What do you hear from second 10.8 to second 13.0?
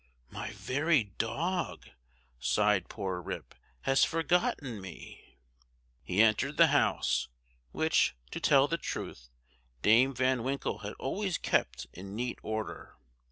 always kept in neat order.